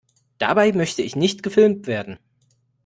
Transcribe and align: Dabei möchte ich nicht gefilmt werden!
Dabei 0.39 0.71
möchte 0.71 1.03
ich 1.03 1.15
nicht 1.15 1.43
gefilmt 1.43 1.85
werden! 1.85 2.17